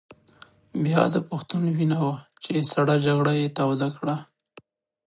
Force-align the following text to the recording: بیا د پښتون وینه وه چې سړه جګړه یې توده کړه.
بیا 0.83 1.01
د 1.13 1.15
پښتون 1.29 1.63
وینه 1.77 1.97
وه 2.05 2.17
چې 2.43 2.67
سړه 2.73 2.95
جګړه 3.05 3.31
یې 3.41 3.47
توده 3.57 3.89
کړه. 3.97 4.15